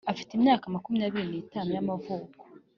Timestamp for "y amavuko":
1.75-2.41